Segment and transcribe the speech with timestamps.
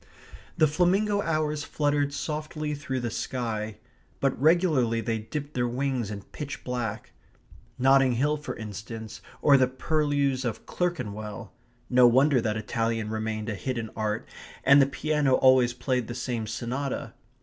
[0.57, 3.77] The flamingo hours fluttered softly through the sky.
[4.19, 7.11] But regularly they dipped their wings in pitch black;
[7.77, 11.53] Notting Hill, for instance, or the purlieus of Clerkenwell.
[11.87, 14.27] No wonder that Italian remained a hidden art,
[14.63, 17.13] and the piano always played the same sonata.